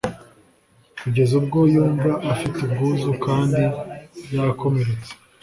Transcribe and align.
kugeza 1.01 1.33
ubwo 1.39 1.59
yumva 1.73 2.11
afite 2.31 2.57
ubwuzu 2.65 3.11
kandi 3.25 3.61
yakomeretse. 4.33 5.11